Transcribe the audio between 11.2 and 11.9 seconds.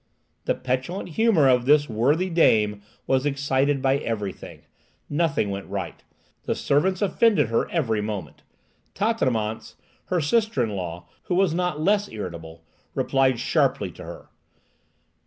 who was not